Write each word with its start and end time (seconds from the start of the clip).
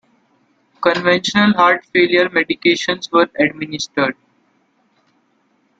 Conventional 0.81 1.53
heart 1.53 1.85
failure 1.93 2.27
medications 2.29 3.11
were 3.11 3.29
administered. 3.37 4.15